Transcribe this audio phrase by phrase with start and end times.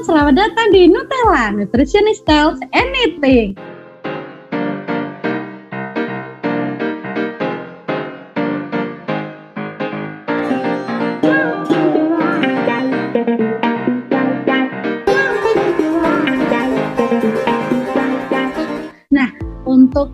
[0.00, 3.52] selamat datang di Nutella, Nutritionist Tells Anything.
[19.12, 19.28] Nah,
[19.68, 20.08] untuk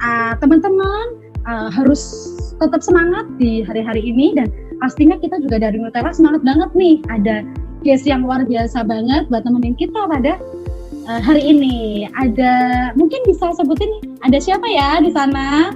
[0.00, 1.06] uh, teman-teman
[1.44, 4.48] uh, harus tetap semangat di hari-hari ini dan
[4.80, 7.44] pastinya kita juga dari Nutella semangat banget nih ada
[7.86, 10.42] guest yang luar biasa banget buat temenin kita pada
[11.06, 12.10] uh, hari ini.
[12.18, 12.52] Ada
[12.98, 15.70] mungkin bisa sebutin ada siapa ya di sana?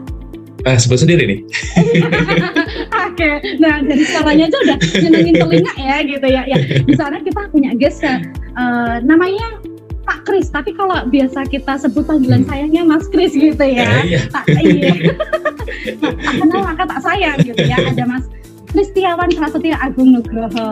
[0.68, 1.41] Ah, sebut sendiri nih.
[3.09, 3.34] Oke, okay.
[3.56, 6.42] nah dari suaranya aja udah nyenengin telinga ya gitu ya.
[6.45, 9.62] Ya di sana kita punya guest uh, namanya
[10.04, 12.51] Pak Kris, tapi kalau biasa kita sebut panggilan hmm.
[12.51, 13.88] sayangnya Mas Kris gitu ya.
[14.04, 14.20] Eh, iya.
[14.29, 14.92] Tak, iya.
[16.02, 17.79] nah, tak kenal maka tak sayang gitu ya.
[17.79, 18.27] Ada Mas
[18.70, 20.70] Kristiawan Prasetya Agung Nugroho.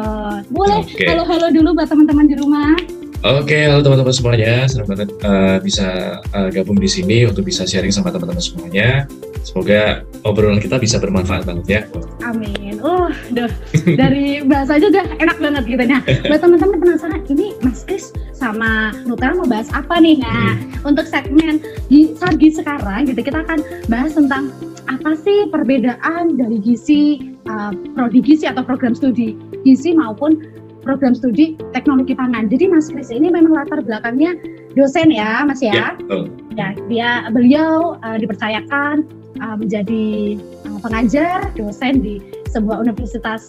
[0.54, 1.10] Boleh okay.
[1.10, 2.78] halo-halo dulu buat teman-teman di rumah.
[3.26, 4.62] Oke, okay, halo teman-teman semuanya.
[4.70, 9.10] Senang banget uh, bisa uh, gabung di sini untuk bisa sharing sama teman-teman semuanya.
[9.42, 11.80] Semoga obrolan kita bisa bermanfaat banget ya.
[12.22, 12.78] Amin.
[12.78, 13.50] Uh, duh,
[13.98, 15.82] dari bahasa aja udah enak banget gitu.
[15.82, 20.22] Nah, buat teman-teman penasaran, ini Mas Kris sama Nutella mau bahas apa nih?
[20.22, 20.86] Nah, hmm.
[20.86, 21.58] untuk segmen
[21.90, 23.58] di Sargi sekarang gitu, kita akan
[23.90, 24.54] bahas tentang
[24.88, 30.40] apa sih perbedaan dari gizi, uh, prodi gizi atau program studi gizi maupun
[30.80, 32.48] program studi teknologi pangan.
[32.48, 34.34] Jadi Mas Kris ini memang latar belakangnya
[34.72, 35.94] dosen ya, Mas ya.
[36.08, 39.04] Ya, ya dia beliau uh, dipercayakan
[39.44, 43.44] uh, menjadi uh, pengajar dosen di sebuah universitas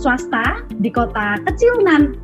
[0.00, 2.16] swasta di kota kecil nan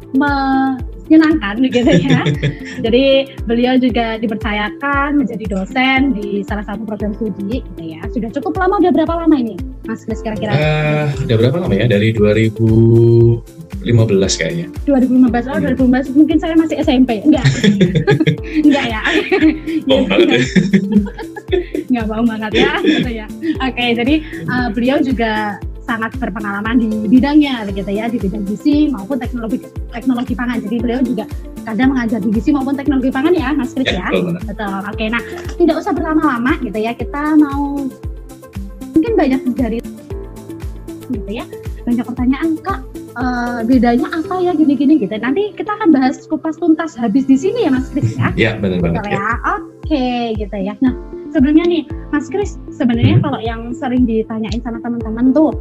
[1.07, 2.21] menyenangkan gitu ya.
[2.85, 3.05] Jadi
[3.47, 8.01] beliau juga dipercayakan menjadi dosen di salah satu program studi gitu ya.
[8.11, 10.53] Sudah cukup lama udah berapa lama ini Mas Kris kira-kira?
[10.55, 11.87] Uh, udah berapa lama ya?
[11.87, 14.67] Dari 2000 2015 kayaknya.
[14.83, 17.47] 2015, oh 2015 mungkin saya masih SMP, enggak?
[18.67, 19.03] enggak ya?
[19.89, 20.41] Bohong banget ya?
[21.87, 23.27] enggak bohong banget ya, gitu ya.
[23.63, 24.15] Oke, okay, jadi
[24.51, 29.63] uh, beliau juga sangat berpengalaman di bidangnya gitu ya di bidang gizi maupun teknologi
[29.95, 31.25] teknologi pangan jadi beliau juga
[31.63, 34.35] kadang mengajar di gizi maupun teknologi pangan ya Mas Kris ya, ya.
[34.43, 35.23] betul oke nah
[35.55, 37.87] tidak usah berlama-lama gitu ya kita mau
[38.93, 39.79] mungkin banyak dari
[41.07, 41.47] gitu ya
[41.87, 42.83] banyak pertanyaan kak
[43.17, 45.15] uh, bedanya apa ya gini-gini gitu.
[45.17, 48.35] Nanti kita akan bahas kupas tuntas habis di sini ya Mas Kris ya.
[48.37, 49.03] Iya benar banget.
[49.07, 49.15] ya.
[49.15, 49.29] ya.
[49.57, 50.75] Oke okay, gitu ya.
[50.83, 51.83] Nah sebenarnya nih
[52.17, 53.25] Mas Kris sebenarnya hmm.
[53.29, 55.53] kalau yang sering ditanyain sama teman-teman tuh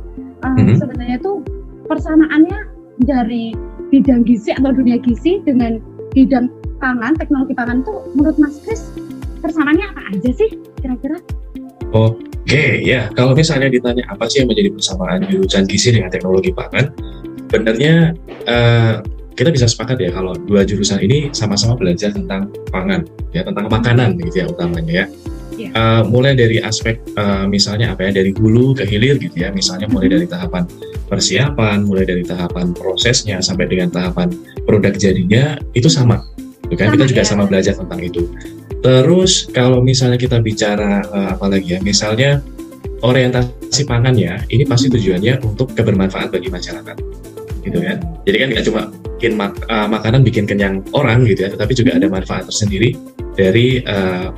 [0.47, 0.79] uh, hmm.
[0.79, 1.43] sebenarnya tuh
[1.91, 2.71] persamaannya
[3.03, 3.51] dari
[3.91, 5.83] bidang gizi atau dunia gizi dengan
[6.15, 6.47] bidang
[6.79, 8.87] pangan teknologi pangan tuh menurut Mas Kris
[9.43, 10.49] persamaannya apa aja sih
[10.79, 11.19] kira-kira?
[11.91, 16.55] Oke okay, ya kalau misalnya ditanya apa sih yang menjadi persamaan jurusan gizi dengan teknologi
[16.55, 16.87] pangan,
[17.51, 18.15] sebenarnya
[18.47, 19.03] uh,
[19.35, 23.03] kita bisa sepakat ya kalau dua jurusan ini sama-sama belajar tentang pangan
[23.35, 25.07] ya tentang makanan gitu ya utamanya ya.
[25.55, 25.71] Yeah.
[25.71, 29.87] Uh, mulai dari aspek uh, misalnya apa ya dari hulu ke hilir gitu ya misalnya
[29.87, 30.67] mulai dari tahapan
[31.07, 34.35] persiapan mulai dari tahapan prosesnya sampai dengan tahapan
[34.67, 36.27] produk jadinya itu sama
[36.67, 37.27] gitu kan kita juga ya.
[37.27, 38.27] sama belajar tentang itu
[38.83, 42.43] terus kalau misalnya kita bicara uh, apa lagi ya misalnya
[42.99, 46.97] orientasi pangan ya ini pasti tujuannya untuk kebermanfaat bagi masyarakat
[47.65, 47.97] gitu kan.
[48.23, 48.81] Jadi kan nggak cuma
[49.17, 52.93] bikin mak uh, makanan bikin kenyang orang gitu ya, tetapi juga ada manfaat tersendiri
[53.33, 54.29] dari uh,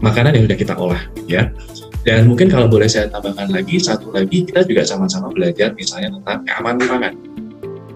[0.00, 1.50] makanan yang sudah kita olah ya.
[2.06, 6.38] Dan mungkin kalau boleh saya tambahkan lagi satu lagi kita juga sama-sama belajar misalnya tentang
[6.46, 7.12] keamanan pangan.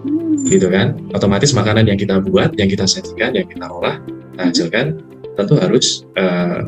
[0.03, 0.45] Hmm.
[0.45, 0.99] Gitu kan.
[1.15, 3.97] Otomatis makanan yang kita buat, yang kita sajikan, yang kita olah,
[4.35, 4.85] kita hasilkan
[5.33, 6.61] tentu harus uh,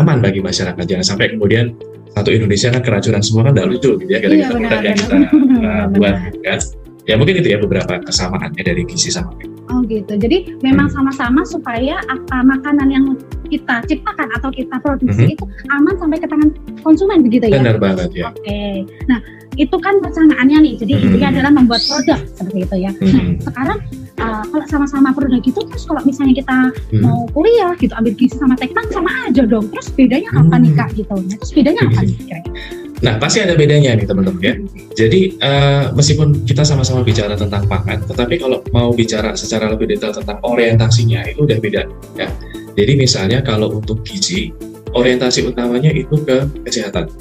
[0.00, 0.80] aman bagi masyarakat.
[0.80, 1.76] Jangan sampai kemudian
[2.16, 5.16] satu Indonesia kan keracunan semua kan tidak lucu gitu ya gara-gara iya, produk yang kita
[5.60, 6.58] uh, buat kan
[7.04, 9.36] ya mungkin itu ya beberapa kesamaannya dari gizi sama
[9.70, 10.12] Oh gitu.
[10.14, 13.04] Jadi memang sama-sama supaya apa makanan yang
[13.46, 15.34] kita ciptakan atau kita produksi hmm.
[15.38, 16.50] itu aman sampai ke tangan
[16.82, 17.62] konsumen begitu ya.
[17.62, 18.30] Benar banget ya.
[18.30, 18.42] Oke.
[18.42, 18.74] Okay.
[19.10, 19.18] Nah,
[19.56, 20.74] itu kan perencanaannya nih.
[20.78, 21.04] Jadi hmm.
[21.08, 22.90] intinya adalah membuat produk seperti itu ya.
[22.94, 23.10] Hmm.
[23.10, 23.78] Nah, sekarang
[24.22, 26.56] uh, kalau sama-sama produk gitu terus kalau misalnya kita
[26.94, 27.02] hmm.
[27.02, 29.66] mau kuliah gitu ambil gizi sama teknik sama aja dong.
[29.70, 30.62] Terus bedanya apa hmm.
[30.62, 31.16] nih Kak gitu.
[31.16, 32.85] Nah, terus bedanya apa nih kira-kira?
[33.04, 34.54] Nah, pasti ada bedanya nih teman-teman ya.
[34.96, 40.16] Jadi uh, meskipun kita sama-sama bicara tentang pangan, tetapi kalau mau bicara secara lebih detail
[40.16, 41.82] tentang orientasinya itu udah beda
[42.16, 42.28] ya.
[42.72, 44.48] Jadi misalnya kalau untuk gizi,
[44.96, 47.12] orientasi utamanya itu ke kesehatan,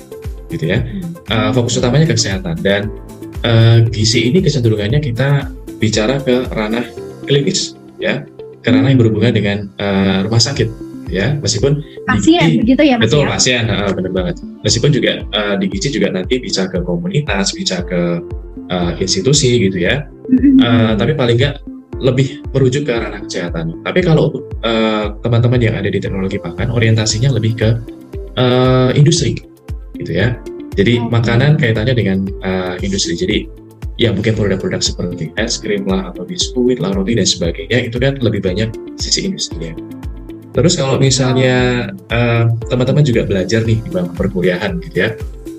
[0.48, 0.80] gitu ya.
[1.28, 2.88] Uh, fokus utamanya ke kesehatan dan
[3.44, 5.52] uh, gizi ini kecenderungannya kita
[5.84, 6.88] bicara ke ranah
[7.28, 8.24] klinis, ya,
[8.64, 13.24] ke ranah yang berhubungan dengan uh, rumah sakit ya meskipun pasien begitu ya mas betul
[13.26, 13.30] ya?
[13.38, 14.36] pasien benar banget
[14.66, 18.22] meskipun juga uh, di gizi juga nanti bisa ke komunitas bisa ke
[18.74, 20.62] uh, institusi gitu ya mm-hmm.
[20.66, 21.62] uh, tapi paling nggak
[22.04, 23.80] lebih merujuk ke ranah kesehatan.
[23.86, 24.32] Tapi kalau
[24.66, 27.70] uh, teman-teman yang ada di teknologi pangan, orientasinya lebih ke
[28.36, 29.40] uh, industri,
[29.96, 30.36] gitu ya.
[30.76, 31.08] Jadi okay.
[31.08, 33.16] makanan kaitannya dengan uh, industri.
[33.16, 33.38] Jadi
[33.96, 38.20] ya mungkin produk-produk seperti es krim lah atau biskuit lah, roti dan sebagainya itu kan
[38.20, 39.72] lebih banyak sisi industrinya.
[40.56, 41.92] Terus kalau misalnya
[42.72, 45.10] teman-teman uh, juga belajar nih di bangku perkuliahan gitu ya,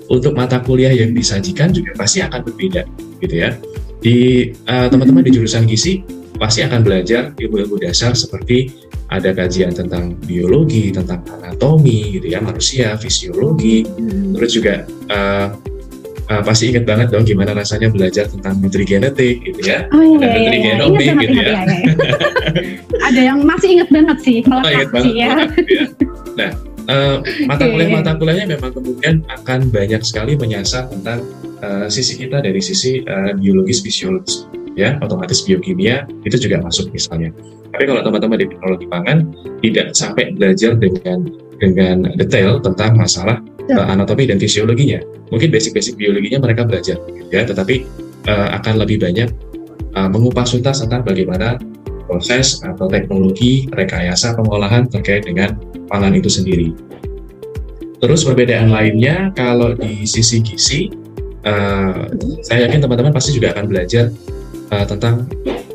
[0.09, 2.81] untuk mata kuliah yang disajikan juga pasti akan berbeda
[3.21, 3.53] gitu ya.
[4.01, 6.01] Di uh, teman-teman di jurusan gizi
[6.41, 12.97] pasti akan belajar ilmu-ilmu dasar seperti ada kajian tentang biologi, tentang anatomi gitu ya manusia,
[12.97, 14.33] fisiologi, hmm.
[14.35, 14.83] terus juga
[15.13, 15.76] uh,
[16.29, 19.87] uh, pasti ingat banget dong gimana rasanya belajar tentang nutrigenetik gitu ya.
[19.91, 20.73] Oh iya, iya, iya.
[20.79, 21.63] nutrigenomik gitu ya.
[21.63, 21.81] ya.
[23.07, 25.31] Ada yang masih ingat banget sih, oh, ingat banget, ya.
[25.55, 25.83] gitu ya.
[26.37, 26.51] Nah,
[26.87, 27.15] uh,
[27.45, 31.23] mata kuliah mata kuliahnya memang kemudian akan banyak sekali menyasar tentang
[31.61, 34.47] uh, sisi kita dari sisi uh, biologis fisiologis
[34.77, 37.33] ya otomatis biokimia itu juga masuk misalnya
[37.73, 39.17] tapi kalau teman-teman di teknologi pangan
[39.61, 41.27] tidak sampai belajar dengan
[41.57, 43.41] dengan detail tentang masalah
[43.71, 45.01] uh, anatomi dan fisiologinya.
[45.31, 46.97] Mungkin basic-basic biologinya mereka belajar,
[47.31, 47.83] ya, tetapi
[48.27, 49.29] uh, akan lebih banyak
[49.95, 51.59] uh, mengupas tuntas tentang bagaimana
[52.07, 55.59] proses atau teknologi rekayasa pengolahan terkait dengan
[55.91, 56.71] pangan itu sendiri.
[57.97, 60.87] Terus perbedaan lainnya kalau di sisi gizi,
[61.43, 62.07] uh,
[62.45, 64.13] saya yakin teman-teman pasti juga akan belajar
[64.71, 65.27] uh, tentang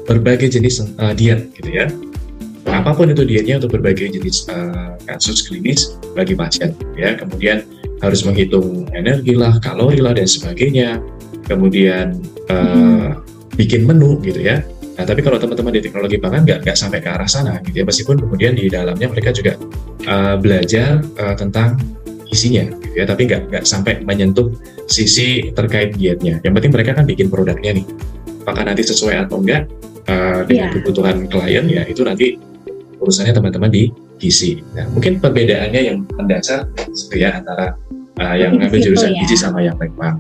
[0.09, 1.87] berbagai jenis uh, diet, gitu ya
[2.73, 7.63] apa pun itu dietnya untuk berbagai jenis uh, kasus klinis bagi pasien ya kemudian
[8.03, 10.99] harus menghitung energi lah kalori lah dan sebagainya.
[11.47, 12.19] Kemudian
[12.51, 13.17] uh,
[13.55, 14.63] bikin menu gitu ya.
[14.99, 17.85] Nah tapi kalau teman-teman di teknologi pangan nggak nggak sampai ke arah sana gitu ya.
[17.87, 19.55] Meskipun kemudian di dalamnya mereka juga
[20.11, 21.79] uh, belajar uh, tentang
[22.29, 23.05] isinya gitu ya.
[23.07, 24.51] Tapi nggak nggak sampai menyentuh
[24.91, 26.43] sisi terkait dietnya.
[26.43, 27.87] Yang penting mereka kan bikin produknya nih.
[28.43, 29.71] Apakah nanti sesuai atau enggak
[30.11, 30.75] uh, dengan yeah.
[30.75, 32.35] kebutuhan klien ya itu nanti
[32.99, 33.91] urusannya teman-teman di
[34.23, 34.63] gizi.
[34.79, 37.75] Nah, mungkin perbedaannya yang mendasar gitu ya antara
[38.23, 39.27] uh, yang ngambil jurusan ya.
[39.27, 40.15] gizi sama yang teknik.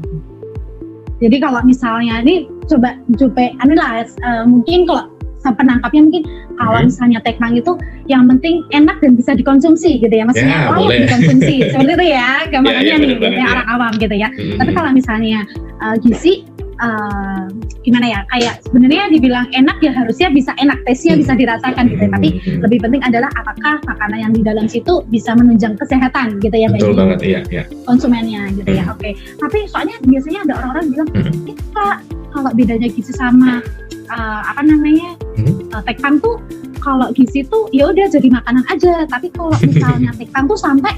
[1.22, 5.06] Jadi kalau misalnya ini coba coba anilah uh, mungkin kalau
[5.50, 6.22] penangkapnya mungkin
[6.54, 6.86] kalau hmm.
[6.86, 7.72] misalnya tekmang itu
[8.06, 12.30] yang penting enak dan bisa dikonsumsi gitu ya maksudnya ya, layak dikonsumsi seperti itu ya
[12.46, 14.58] gambarnya ya, ya, nih gitu ya, orang awam gitu ya hmm.
[14.62, 15.40] tapi kalau misalnya
[15.82, 16.46] uh, gizi
[16.82, 17.46] uh,
[17.86, 22.10] gimana ya kayak sebenarnya dibilang enak ya harusnya bisa enak tesnya bisa dirasakan gitu ya.
[22.10, 26.68] tapi lebih penting adalah apakah makanan yang di dalam situ bisa menunjang kesehatan gitu ya
[26.68, 27.64] betul banget iya, iya.
[27.86, 28.94] konsumennya gitu ya hmm.
[28.94, 29.12] oke okay.
[29.38, 31.34] tapi soalnya biasanya ada orang-orang bilang hmm.
[31.46, 31.86] kita
[32.32, 33.62] kalau bedanya gizi sama
[34.10, 35.70] uh, apa namanya hmm.
[35.72, 36.42] uh, tekpan tuh
[36.82, 40.92] kalau gizi tuh ya udah jadi makanan aja tapi kalau misalnya tekpan tuh sampai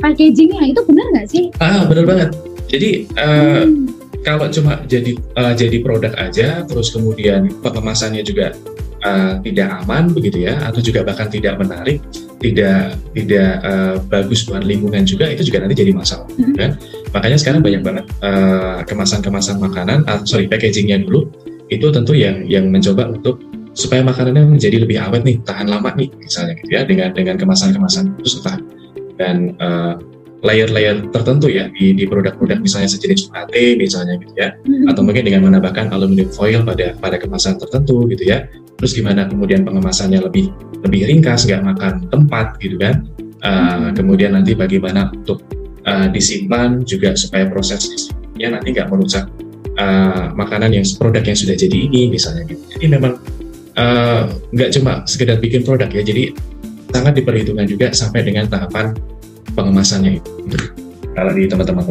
[0.00, 2.28] packagingnya itu benar nggak sih ah benar banget
[2.70, 2.90] jadi
[3.20, 3.89] uh, hmm
[4.20, 8.52] kalau cuma jadi uh, jadi produk aja terus kemudian pengemasannya juga
[9.04, 12.00] uh, tidak aman begitu ya atau juga bahkan tidak menarik
[12.40, 16.56] tidak tidak uh, bagus buat lingkungan juga itu juga nanti jadi masalah mm-hmm.
[16.56, 16.70] kan
[17.12, 21.28] makanya sekarang banyak banget uh, kemasan-kemasan makanan uh, sorry packagingnya dulu
[21.70, 23.40] itu tentu yang yang mencoba untuk
[23.72, 28.18] supaya makanannya menjadi lebih awet nih tahan lama nih misalnya gitu ya dengan dengan kemasan-kemasan
[28.18, 28.62] itu tahan
[29.20, 29.94] dan uh,
[30.40, 34.56] layer-layer tertentu ya di, di produk-produk misalnya sejenis UHT misalnya gitu ya.
[34.64, 34.90] Mm-hmm.
[34.90, 38.48] atau mungkin dengan menambahkan aluminium foil pada pada kemasan tertentu gitu ya.
[38.80, 40.48] Terus gimana kemudian pengemasannya lebih
[40.80, 43.04] lebih ringkas nggak makan tempat gitu kan.
[43.40, 45.44] Uh, kemudian nanti bagaimana untuk
[45.88, 49.28] uh, disimpan juga supaya prosesnya nanti nggak merusak
[49.80, 52.60] uh, makanan yang produk yang sudah jadi ini misalnya gitu.
[52.76, 53.20] Jadi memang
[54.52, 56.00] nggak uh, cuma sekedar bikin produk ya.
[56.00, 56.32] Jadi
[56.90, 58.96] sangat diperhitungkan juga sampai dengan tahapan
[59.60, 60.30] pengemasannya itu
[61.12, 61.84] kalau di teman-teman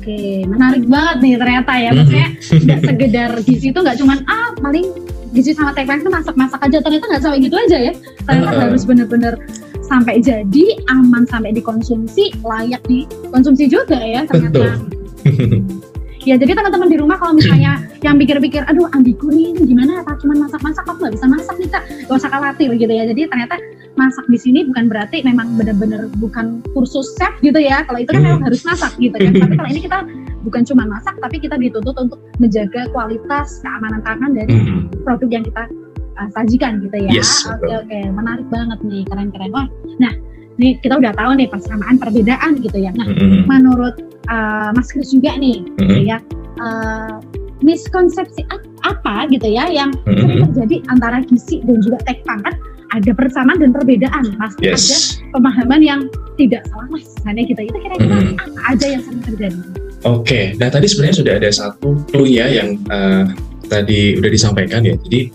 [0.00, 1.90] Oke, menarik banget nih ternyata ya.
[1.92, 4.96] Maksudnya nggak sekedar gizi itu nggak cuman ah paling
[5.36, 6.80] gizi sama teknik itu masak-masak aja.
[6.80, 7.92] Ternyata nggak sampai gitu aja ya.
[8.24, 9.36] Ternyata uh, harus bener-bener
[9.84, 14.80] sampai jadi aman sampai dikonsumsi layak dikonsumsi juga ya ternyata.
[14.80, 14.88] Betul.
[16.28, 20.36] ya jadi teman-teman di rumah kalau misalnya yang pikir-pikir aduh ambiku nih gimana apa cuma
[20.36, 23.56] masak-masak aku nggak bisa masak nih kak gak usah khawatir gitu ya jadi ternyata
[24.00, 28.24] masak di sini bukan berarti memang benar-benar bukan kursus chef gitu ya kalau itu kan
[28.24, 29.98] memang harus masak gitu kan tapi kalau ini kita
[30.40, 34.56] bukan cuma masak tapi kita dituntut untuk menjaga kualitas keamanan tangan dari
[35.04, 35.68] produk yang kita
[36.16, 38.08] uh, sajikan gitu ya yes, oke oke okay.
[38.08, 39.68] menarik banget nih keren-keren wah
[40.00, 40.12] nah
[40.60, 43.44] ini kita udah tahu nih persamaan perbedaan gitu ya nah mm-hmm.
[43.48, 43.96] menurut
[44.32, 45.80] uh, Mas Kris juga nih mm-hmm.
[45.84, 46.18] gitu ya
[46.60, 47.20] uh,
[47.60, 48.44] miskonsepsi
[48.84, 50.20] apa gitu ya yang mm-hmm.
[50.20, 52.56] sering terjadi antara gizi dan juga tek pangkat
[52.90, 54.82] ada persamaan dan perbedaan pasti yes.
[54.82, 54.96] ada
[55.38, 56.00] pemahaman yang
[56.34, 58.42] tidak salah misalnya kita itu kira-kira mm-hmm.
[58.42, 59.60] apa aja yang sering terjadi
[60.00, 60.44] Oke, okay.
[60.56, 63.28] nah tadi sebenarnya sudah ada satu clue ya yang uh,
[63.68, 64.96] tadi udah disampaikan ya.
[64.96, 65.28] Jadi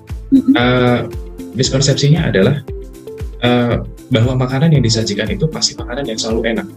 [0.58, 1.06] uh,
[1.54, 2.66] miskonsepsinya adalah
[3.46, 6.68] uh, bahwa makanan yang disajikan itu pasti makanan yang selalu enak.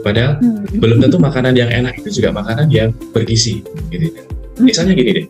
[0.00, 0.80] Padahal hmm.
[0.80, 3.60] belum tentu makanan yang enak itu juga makanan yang bergizi.
[3.92, 4.16] Gitu.
[4.16, 4.64] Hmm.
[4.64, 5.26] Misalnya gini deh,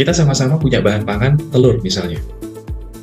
[0.00, 2.16] kita sama-sama punya bahan pangan telur misalnya.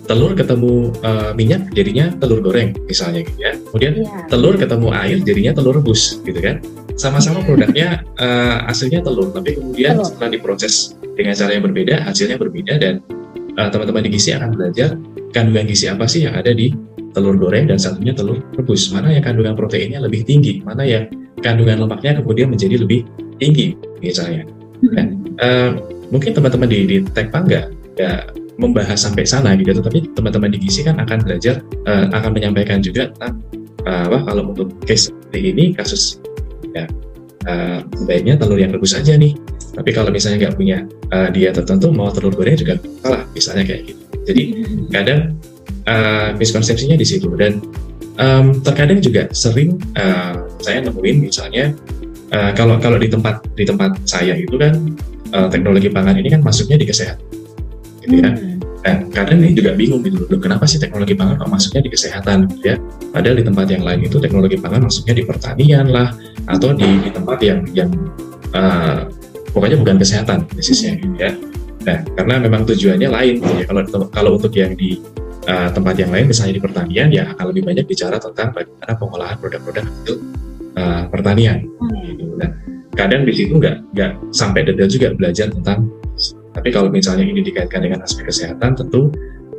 [0.07, 3.51] Telur ketemu uh, minyak jadinya telur goreng misalnya gitu ya.
[3.69, 4.23] Kemudian yeah.
[4.31, 6.63] telur ketemu air jadinya telur rebus gitu kan.
[6.97, 10.07] Sama-sama produknya uh, hasilnya telur, tapi kemudian telur.
[10.07, 13.03] setelah diproses dengan cara yang berbeda, hasilnya berbeda dan
[13.59, 14.95] uh, teman-teman di gizi akan belajar
[15.35, 16.71] kandungan gizi apa sih yang ada di
[17.11, 18.89] telur goreng dan satunya telur rebus.
[18.95, 21.05] Mana yang kandungan proteinnya lebih tinggi, mana yang
[21.43, 23.03] kandungan lemaknya kemudian menjadi lebih
[23.37, 24.47] tinggi misalnya.
[24.81, 25.75] Dan uh,
[26.09, 27.65] mungkin teman-teman di, di Tekpang nggak
[27.97, 32.81] nggak membahas sampai sana gitu, tapi teman-teman di gizi kan akan belajar uh, akan menyampaikan
[32.81, 33.37] juga tentang
[33.85, 36.17] uh, apa kalau untuk case seperti ini kasus
[36.73, 36.89] ya
[37.45, 39.37] uh, sebaiknya telur yang rebus aja nih.
[39.77, 40.77] Tapi kalau misalnya nggak punya
[41.13, 44.01] uh, dia tertentu mau telur goreng juga salah, misalnya kayak gitu.
[44.25, 44.43] Jadi
[44.89, 45.37] kadang
[45.85, 47.61] uh, miskonsepsinya di situ dan
[48.17, 51.71] um, terkadang juga sering uh, saya nemuin misalnya
[52.33, 54.73] uh, kalau kalau di tempat di tempat saya itu kan
[55.33, 57.21] uh, teknologi pangan ini kan masuknya di kesehatan
[58.03, 58.46] gitu ya hmm.
[58.87, 60.39] Dan kadang ini juga bingung gitu loh.
[60.39, 62.75] Kenapa sih teknologi pangan kok masuknya di kesehatan gitu ya?
[63.11, 66.15] Padahal di tempat yang lain itu teknologi pangan masuknya di pertanian lah
[66.47, 67.91] atau di, di tempat yang yang
[68.55, 69.11] uh,
[69.51, 71.35] pokoknya bukan kesehatan bisnisnya gitu ya.
[71.83, 73.65] Nah karena memang tujuannya lain gitu ya.
[73.67, 75.03] Kalau kalau untuk yang di
[75.51, 79.35] uh, tempat yang lain misalnya di pertanian ya akan lebih banyak bicara tentang bagaimana pengolahan
[79.35, 80.15] produk-produk hasil
[80.79, 81.67] uh, pertanian.
[82.07, 82.23] Gitu.
[82.39, 82.55] Nah,
[82.95, 85.91] kadang di situ nggak nggak sampai detail juga belajar tentang
[86.67, 89.07] tapi kalau misalnya ini dikaitkan dengan aspek kesehatan tentu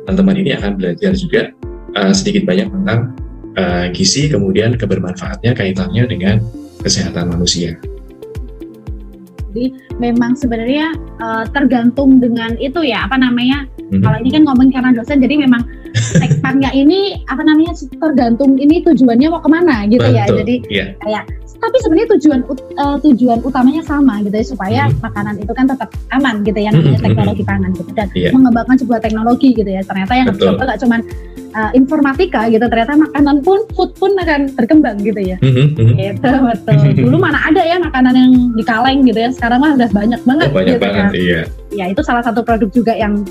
[0.05, 1.49] teman-teman ini akan belajar juga
[1.97, 3.17] uh, sedikit banyak tentang
[3.57, 6.37] uh, gizi kemudian kebermanfaatnya kaitannya dengan
[6.85, 7.73] kesehatan manusia.
[9.49, 13.65] Jadi memang sebenarnya uh, tergantung dengan itu ya apa namanya.
[13.65, 14.05] Mm-hmm.
[14.05, 15.65] Kalau ini kan ngomong karena dosen, jadi memang
[16.21, 20.29] tekpannya ini apa namanya tergantung ini tujuannya mau ke mana gitu ya.
[20.29, 20.39] Betul, ya.
[20.45, 20.87] Jadi yeah.
[21.01, 21.25] kayak
[21.59, 22.39] tapi sebenarnya tujuan
[22.79, 25.03] uh, tujuan utamanya sama gitu ya supaya mm-hmm.
[25.03, 27.05] makanan itu kan tetap aman gitu ya namanya mm-hmm.
[27.05, 28.31] teknologi pangan gitu dan yeah.
[28.31, 30.99] mengembangkan sebuah teknologi gitu ya ternyata yang coba gak cuman
[31.53, 35.95] uh, informatika gitu ternyata makanan pun food pun akan berkembang gitu ya mm-hmm.
[35.99, 39.89] gitu betul dulu mana ada ya makanan yang di kaleng gitu ya sekarang mah udah
[39.91, 41.11] banyak banget oh, banyak gitu banget kan.
[41.13, 41.41] iya
[41.75, 43.21] ya itu salah satu produk juga yang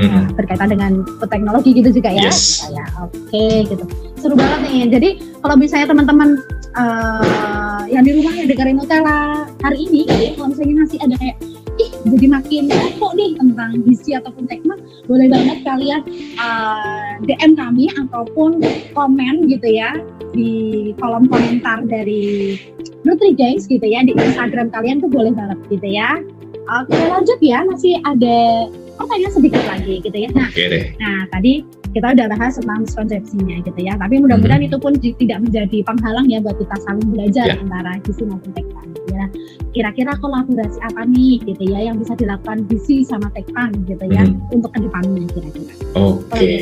[0.00, 0.34] mm-hmm.
[0.34, 2.66] berkaitan dengan teknologi gitu juga ya yes.
[2.72, 3.84] ya oke okay, gitu
[4.18, 5.08] seru banget nih jadi
[5.44, 6.40] kalau misalnya teman-teman
[6.78, 11.14] uh, yang di rumah ya dengerin Nutella hari ini gitu ya kalau misalnya masih ada
[11.18, 11.36] kayak
[11.74, 16.02] ih jadi makin kok nih tentang gizi ataupun teknik boleh banget kalian
[16.38, 18.62] uh, eh, DM kami ataupun
[18.94, 19.98] komen gitu ya
[20.34, 22.54] di kolom komentar dari
[23.02, 26.22] Nutri Guys gitu ya di Instagram kalian tuh boleh banget gitu ya
[26.64, 30.32] Oke lanjut ya masih ada pertanyaan sedikit lagi gitu ya.
[30.32, 30.84] Nah, okay deh.
[30.96, 31.60] nah tadi
[31.94, 33.94] kita udah bahas tentang miskonsepsinya gitu ya.
[33.94, 34.68] Tapi mudah-mudahan hmm.
[34.68, 37.62] itu pun tidak menjadi penghalang ya buat kita saling belajar yeah.
[37.62, 38.86] antara gizi maupun tekpan.
[39.14, 39.24] Ya.
[39.70, 44.54] Kira-kira kolaborasi apa nih gitu ya yang bisa dilakukan gizi sama tekpan gitu ya hmm.
[44.54, 45.74] untuk ke depannya kira-kira.
[45.94, 46.26] Oke.
[46.34, 46.56] Okay.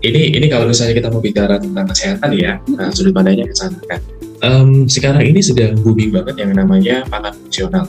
[0.00, 2.80] Ini ini kalau misalnya kita mau bicara tentang kesehatan ya, hmm.
[2.80, 4.00] nah, sudut pandangnya ke sana kan.
[4.40, 7.84] Um, sekarang ini sedang booming banget yang namanya pangan fungsional.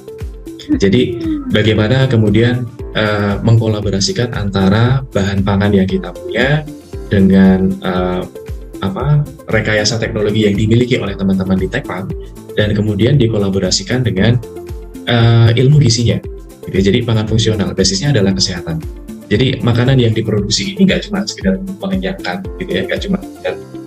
[0.76, 1.24] Jadi
[1.56, 6.64] bagaimana kemudian uh, mengkolaborasikan antara bahan pangan yang kita punya
[7.12, 8.24] dengan uh,
[8.82, 9.22] apa
[9.54, 12.10] rekayasa teknologi yang dimiliki oleh teman-teman di Tekpan
[12.58, 14.42] dan kemudian dikolaborasikan dengan
[15.06, 16.18] uh, ilmu gizinya.
[16.66, 16.92] Gitu.
[16.92, 18.82] Jadi pangan fungsional basisnya adalah kesehatan.
[19.32, 23.18] Jadi makanan yang diproduksi ini nggak cuma sekedar mengenyangkan, gitu ya, nggak cuma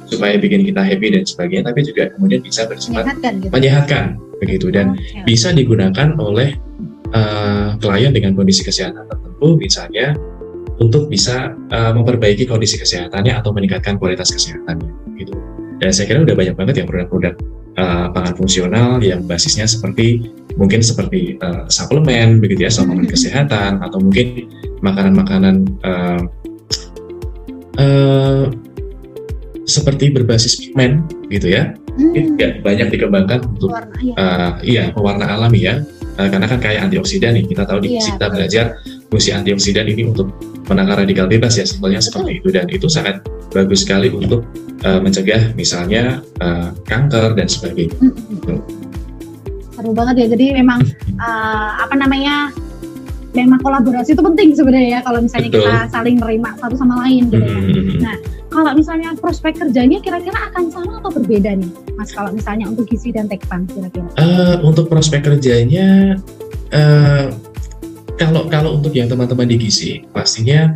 [0.08, 3.52] supaya bikin kita happy dan sebagainya, tapi juga kemudian bisa bersifat menyehatkan, gitu.
[3.52, 4.04] menyehatkan
[4.40, 5.20] begitu dan okay.
[5.28, 6.56] bisa digunakan oleh
[7.12, 10.16] uh, klien dengan kondisi kesehatan tertentu misalnya
[10.78, 15.34] untuk bisa uh, memperbaiki kondisi kesehatannya atau meningkatkan kualitas kesehatannya gitu.
[15.78, 17.34] Dan saya kira udah banyak banget yang produk-produk
[17.78, 23.14] uh, pangan fungsional yang basisnya seperti mungkin seperti uh, suplemen begitu ya suplemen mm-hmm.
[23.14, 24.50] kesehatan atau mungkin
[24.82, 26.22] makanan-makanan uh,
[27.78, 28.44] uh,
[29.64, 31.72] seperti berbasis pigmen gitu ya.
[31.94, 32.34] Hmm.
[32.36, 34.14] Ya, banyak dikembangkan untuk Warna, iya.
[34.18, 35.78] Uh, iya pewarna alami ya
[36.18, 38.04] uh, karena kan kayak antioksidan nih kita tahu di yeah.
[38.14, 38.64] kita belajar
[39.10, 40.34] fungsi antioksidan ini untuk
[40.66, 43.20] menangkal radikal bebas ya simpelnya seperti itu dan itu sangat
[43.52, 44.48] bagus sekali untuk
[44.82, 47.96] uh, mencegah misalnya uh, kanker dan sebagainya.
[48.00, 48.58] Mm -hmm.
[49.74, 50.80] Seru banget ya jadi memang
[51.20, 52.54] uh, apa namanya
[53.34, 55.66] memang kolaborasi itu penting sebenarnya ya kalau misalnya Betul.
[55.66, 57.58] kita saling menerima satu sama lain gitu ya.
[57.58, 57.98] Hmm.
[57.98, 58.16] Nah,
[58.48, 62.14] kalau misalnya prospek kerjanya kira-kira akan sama atau berbeda nih, Mas?
[62.14, 64.06] Kalau misalnya untuk gizi dan tekpan kira-kira?
[64.14, 66.14] Uh, untuk prospek kerjanya
[66.70, 67.34] uh,
[68.14, 70.70] kalau kalau untuk yang teman-teman di gizi pastinya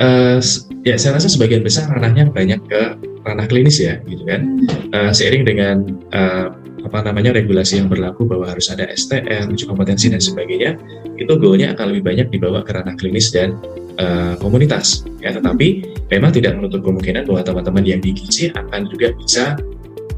[0.00, 0.40] uh,
[0.88, 2.82] ya saya rasa sebagian besar ranahnya banyak ke
[3.28, 4.64] ranah klinis ya gitu kan
[4.96, 5.76] uh, seiring dengan
[6.16, 6.48] uh,
[6.88, 10.80] apa namanya regulasi yang berlaku bahwa harus ada STR, uji kompetensi dan sebagainya,
[11.20, 13.60] itu goalnya akan lebih banyak dibawa ke ranah klinis dan
[14.00, 15.04] uh, komunitas.
[15.20, 19.60] Ya, tetapi memang tidak menutup kemungkinan bahwa teman-teman yang di gizi akan juga bisa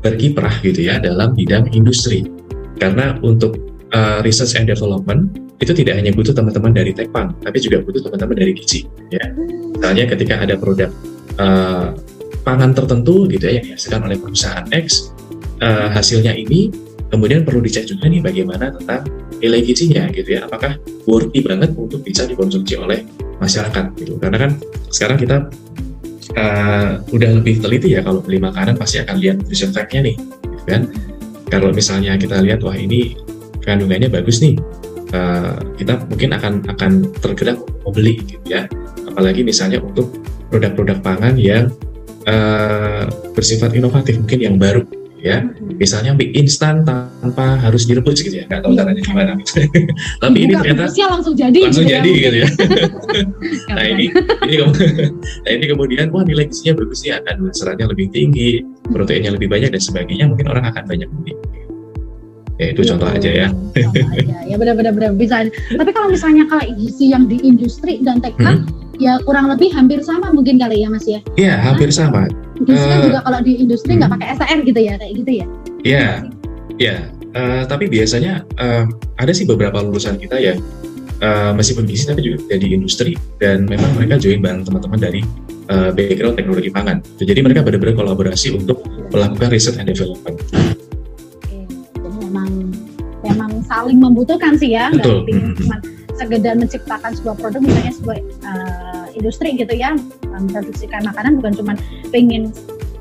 [0.01, 2.23] berkiprah gitu ya dalam bidang industri.
[2.79, 3.59] Karena untuk
[3.91, 8.37] uh, research and development itu tidak hanya butuh teman-teman dari Tekpang, tapi juga butuh teman-teman
[8.39, 8.87] dari gizi.
[9.11, 9.27] Ya,
[9.75, 10.89] misalnya ketika ada produk
[11.37, 11.93] uh,
[12.41, 15.13] pangan tertentu gitu ya yang dihasilkan oleh perusahaan X
[15.61, 16.73] uh, hasilnya ini
[17.11, 19.07] kemudian perlu dicek juga nih bagaimana tentang
[19.41, 20.47] nilai gizinya gitu ya.
[20.47, 20.77] Apakah
[21.09, 23.05] worthy banget untuk bisa dikonsumsi oleh
[23.41, 24.21] masyarakat gitu.
[24.21, 24.51] Karena kan
[24.93, 25.37] sekarang kita
[26.37, 30.65] uh, udah lebih teliti ya kalau beli makanan pasti akan lihat nutrition fact-nya nih gitu
[30.69, 30.83] kan.
[31.51, 33.19] Kalau misalnya kita lihat wah ini
[33.67, 34.55] kandungannya bagus nih
[35.11, 38.71] uh, kita mungkin akan akan tergerak mau beli gitu ya.
[39.11, 40.15] Apalagi misalnya untuk
[40.51, 41.75] produk-produk pangan yang
[42.31, 44.87] uh, bersifat inovatif mungkin yang baru
[45.21, 45.47] ya.
[45.77, 49.33] Misalnya mie instan tanpa harus direbus gitu ya nggak tahu caranya gimana.
[50.23, 52.49] Tapi ini ternyata langsung jadi langsung gitu ya, jadi ya, gitu ya.
[53.77, 54.07] Nah ini
[54.49, 54.55] ini
[55.45, 59.71] nah ini kemudian wah nilai gizinya bagus ya akan seratnya lebih tinggi proteinnya lebih banyak
[59.73, 61.35] dan sebagainya mungkin orang akan banyak beli.
[62.61, 63.49] Ya itu contoh aja ya.
[64.45, 65.49] Ya benar-benar bisa.
[65.49, 68.90] Tapi kalau misalnya kalau gizi yang di industri dan teknik hmm?
[69.01, 71.25] Ya kurang lebih hampir sama mungkin kali ya mas ya.
[71.41, 72.29] Iya hampir sama.
[72.61, 74.21] Gizi uh, juga kalau di industri nggak hmm.
[74.21, 75.47] pakai STR gitu ya kayak gitu ya?
[75.81, 76.09] Iya
[76.77, 76.97] iya
[77.33, 78.85] uh, tapi biasanya uh,
[79.17, 80.55] ada sih beberapa lulusan kita ya
[81.25, 83.17] uh, meskipun gizi tapi juga dari industri.
[83.41, 85.25] Dan memang mereka join bareng teman-teman dari
[85.73, 87.01] uh, background teknologi pangan.
[87.17, 90.37] Jadi mereka benar-benar kolaborasi untuk melakukan riset and development.
[91.49, 92.49] Jadi memang
[93.25, 95.25] memang saling membutuhkan sih ya betul
[96.21, 99.97] sekedar menciptakan sebuah produk misalnya sebuah uh, industri gitu ya
[100.29, 101.73] memproduksikan makanan bukan cuma
[102.13, 102.53] pengen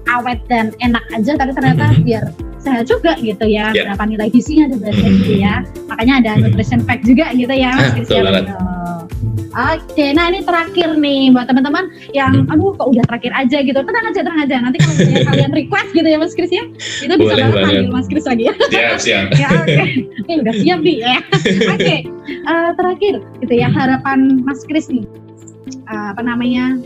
[0.08, 2.08] awet dan enak aja tapi ternyata mm -hmm.
[2.08, 2.24] biar
[2.60, 3.92] sehat juga gitu ya yeah.
[3.92, 5.16] berapa nilai gizinya mm -hmm.
[5.22, 5.54] gitu ya
[5.92, 8.00] makanya ada nutrition fact juga gitu ya mas
[9.50, 12.54] Oke, nah ini terakhir nih buat teman-teman yang hmm.
[12.54, 13.80] aduh kok udah terakhir aja gitu.
[13.82, 14.56] Tenang aja, tenang aja.
[14.62, 18.08] Nanti kalau misalnya kalian request gitu ya Mas Kris ya, itu bisa banget panggil Mas
[18.08, 18.54] Kris lagi ya.
[18.70, 19.26] Siap, siap.
[19.42, 19.66] ya, oke.
[19.66, 19.90] Okay.
[20.22, 21.18] Oke, udah siap nih ya.
[21.74, 22.00] oke, okay.
[22.46, 25.06] uh, eh, terakhir gitu ya harapan Mas Kris nih.
[25.90, 26.78] Uh, apa namanya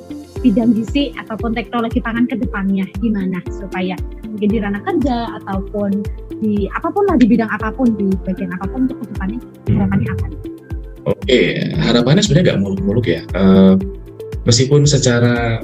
[0.43, 3.95] bidang gizi ataupun teknologi pangan ke depannya gimana supaya
[4.27, 6.03] mungkin di ranah kerja ataupun
[6.43, 9.39] di apa pun lah di bidang apa pun di bagian apa pun untuk ke depannya
[9.71, 10.52] harapannya apa
[11.03, 13.21] Oke, harapannya sebenarnya nggak muluk-muluk ya.
[13.35, 13.75] Uh,
[14.47, 15.59] meskipun secara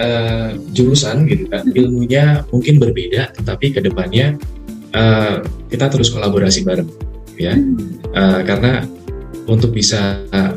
[0.00, 4.36] uh, jurusan gitu kan, ilmunya mungkin berbeda, tetapi ke depannya
[4.92, 5.40] uh,
[5.72, 6.88] kita terus kolaborasi bareng,
[7.40, 7.56] ya.
[8.12, 8.84] Uh, karena
[9.48, 10.54] untuk bisa uh,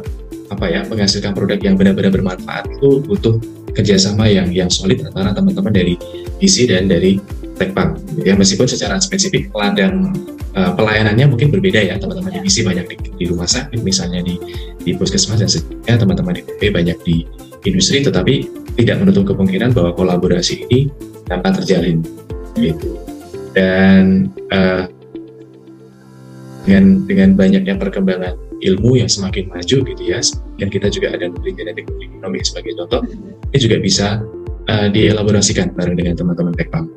[0.51, 3.41] apa ya menghasilkan produk yang benar-benar bermanfaat itu butuh
[3.73, 5.95] kerjasama yang yang solid antara teman-teman dari
[6.37, 7.17] gizi dan dari
[7.55, 7.97] Tekpang.
[8.21, 8.35] Ya.
[8.35, 10.11] Meskipun secara spesifik ladang
[10.55, 11.95] uh, pelayanannya mungkin berbeda ya.
[11.97, 14.35] Teman-teman di divisi banyak di, di rumah sakit misalnya di
[14.83, 17.25] di puskesmas dan sebagainya teman-teman di PP banyak di
[17.65, 20.91] industri tetapi tidak menutup kemungkinan bahwa kolaborasi ini
[21.25, 22.03] dapat terjalin
[22.59, 22.99] gitu.
[23.55, 24.85] Dan uh,
[26.65, 30.19] dengan dengan banyaknya perkembangan ilmu yang semakin maju gitu ya
[30.57, 33.05] dan kita juga ada nutri genetik ekonomi sebagai contoh
[33.53, 34.07] ini juga bisa
[34.65, 36.89] uh, dielaborasikan bareng dengan teman-teman Tekpam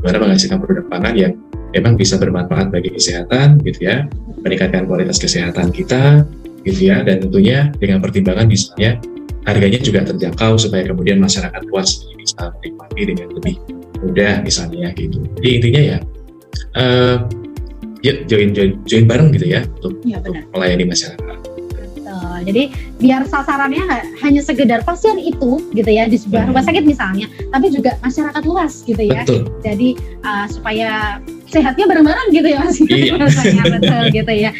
[0.00, 1.32] bagaimana menghasilkan produk pangan yang
[1.72, 4.08] memang bisa bermanfaat bagi kesehatan gitu ya.
[4.44, 6.24] Meningkatkan kualitas kesehatan kita
[6.64, 7.02] gitu ya.
[7.02, 9.00] Dan tentunya dengan pertimbangan misalnya
[9.46, 13.54] harganya juga terjangkau supaya kemudian masyarakat luas bisa menikmati dengan lebih
[14.02, 15.22] mudah misalnya gitu.
[15.38, 15.98] Jadi intinya ya
[16.76, 17.16] uh,
[18.04, 21.25] ya join join join bareng gitu ya untuk, ya, untuk melayani masyarakat
[22.42, 23.84] jadi biar sasarannya
[24.20, 28.82] hanya sekedar pasien itu gitu ya di sebuah rumah sakit misalnya, tapi juga masyarakat luas
[28.84, 29.22] gitu ya.
[29.24, 29.48] Betul.
[29.62, 29.88] Jadi
[30.26, 32.78] uh, supaya sehatnya bareng-bareng gitu ya mas.
[32.82, 33.14] Iya.
[33.78, 34.50] betul gitu ya.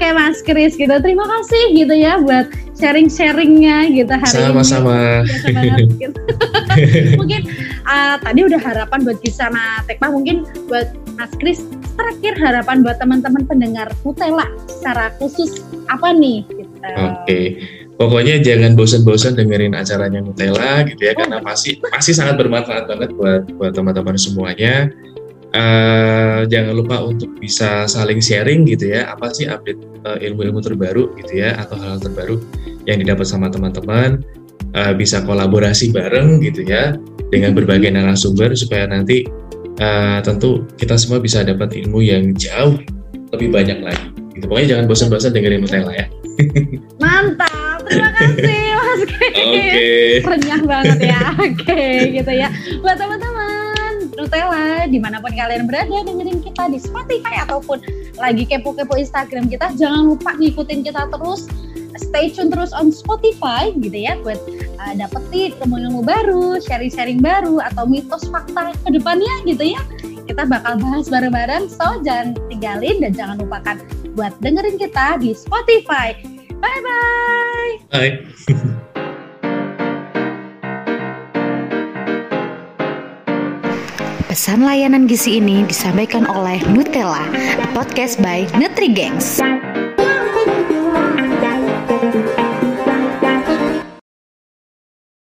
[0.00, 2.48] Oke Mas Kris gitu, terima kasih gitu ya buat
[2.80, 5.20] sharing-sharingnya gitu hari Sama-sama.
[5.44, 5.92] ini.
[6.00, 6.20] Gitu.
[7.20, 7.44] mungkin
[7.84, 10.88] uh, tadi udah harapan buat Kisana Tekma, mungkin buat
[11.20, 11.60] Mas Kris
[12.00, 15.60] terakhir harapan buat teman-teman pendengar Nutella secara khusus
[15.92, 16.48] apa nih?
[16.48, 16.72] Gitu.
[16.72, 16.96] Oke.
[17.28, 17.46] Okay.
[18.00, 23.44] Pokoknya jangan bosan-bosan dengerin acaranya Nutella gitu ya, karena pasti pasti sangat bermanfaat banget buat
[23.60, 24.88] buat teman-teman semuanya.
[25.52, 31.12] Uh, jangan lupa untuk bisa saling sharing gitu ya, apa sih update uh, ilmu-ilmu terbaru
[31.20, 32.40] gitu ya, atau hal, -hal terbaru
[32.88, 34.24] yang didapat sama teman-teman.
[34.72, 36.96] Uh, bisa kolaborasi bareng gitu ya,
[37.28, 39.28] dengan berbagai narasumber supaya nanti
[39.80, 42.78] uh, tentu kita semua bisa dapat ilmu yang jauh
[43.34, 44.06] lebih banyak lagi.
[44.36, 44.44] Gitu.
[44.46, 46.06] Pokoknya jangan bosan-bosan dengerin Nutella ya.
[47.02, 49.28] Mantap, terima kasih Mas Oke.
[49.28, 50.08] Okay.
[50.24, 51.20] Renyah banget ya.
[51.36, 52.48] Oke, okay, gitu ya.
[52.80, 57.82] Buat teman-teman Nutella, di mana pun kalian berada dengerin kita di Spotify ataupun
[58.16, 61.48] lagi kepo-kepo Instagram kita, jangan lupa ngikutin kita terus
[61.98, 64.38] stay tune terus on Spotify gitu ya buat
[64.80, 69.82] uh, dapetin ilmu-ilmu baru, sharing-sharing baru atau mitos fakta ke depannya gitu ya.
[70.24, 73.76] Kita bakal bahas bareng-bareng, so jangan tinggalin dan jangan lupakan
[74.16, 76.16] buat dengerin kita di Spotify.
[76.60, 77.70] Bye-bye!
[77.92, 78.14] Bye!
[84.30, 87.26] Pesan layanan gizi ini disampaikan oleh Nutella,
[87.74, 89.42] podcast by Nutri Gangs.